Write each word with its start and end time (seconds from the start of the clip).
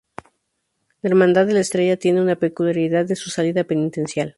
La 1.03 1.11
Hermandad 1.11 1.45
de 1.45 1.53
la 1.53 1.59
Estrella 1.59 1.95
tiene 1.95 2.23
una 2.23 2.35
peculiaridad 2.35 3.07
en 3.11 3.15
su 3.15 3.29
salida 3.29 3.63
penitencial. 3.65 4.29